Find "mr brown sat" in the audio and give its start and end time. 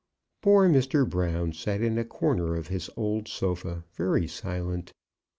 0.67-1.79